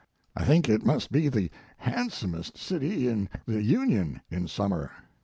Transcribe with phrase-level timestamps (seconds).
[0.35, 4.47] I think it must be the handsomest $2 Mark Twain city in the Union in
[4.47, 4.89] summer.